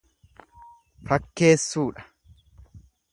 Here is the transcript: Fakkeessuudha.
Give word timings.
Fakkeessuudha. 1.09 2.05